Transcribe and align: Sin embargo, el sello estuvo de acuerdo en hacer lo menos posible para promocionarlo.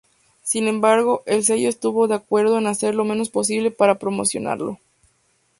Sin 0.41 0.67
embargo, 0.67 1.21
el 1.27 1.43
sello 1.43 1.69
estuvo 1.69 2.07
de 2.07 2.15
acuerdo 2.15 2.57
en 2.57 2.65
hacer 2.65 2.95
lo 2.95 3.05
menos 3.05 3.29
posible 3.29 3.69
para 3.69 3.99
promocionarlo. 3.99 4.79